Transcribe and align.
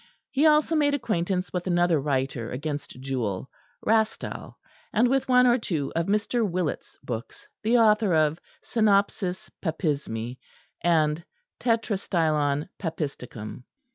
He 0.31 0.47
also 0.47 0.75
made 0.75 0.95
acquaintance 0.95 1.53
with 1.53 1.67
another 1.67 2.01
writer 2.01 2.49
against 2.49 2.99
Jewell, 2.99 3.51
Rastall; 3.85 4.55
and 4.91 5.07
with 5.07 5.29
one 5.29 5.45
or 5.45 5.59
two 5.59 5.93
of 5.95 6.07
Mr. 6.07 6.41
Willet's 6.43 6.97
books, 7.03 7.47
the 7.61 7.77
author 7.77 8.15
of 8.15 8.39
"Synopsis 8.63 9.51
Papismi" 9.61 10.39
and 10.83 11.23
"Tretrastylon 11.59 12.69
Papisticum." 12.79 13.65